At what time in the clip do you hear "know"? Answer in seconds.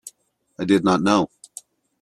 1.03-1.29